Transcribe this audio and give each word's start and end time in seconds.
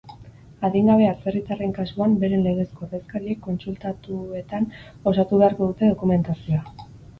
Adingabe 0.69 1.03
atzerritarren 1.09 1.75
kasuan, 1.79 2.15
beren 2.23 2.47
legezko 2.47 2.81
ordezkariek 2.89 3.45
kontsulatuetan 3.49 4.69
osatu 5.15 5.45
beharko 5.45 5.71
dute 5.71 5.95
dokumentazioa. 5.95 6.93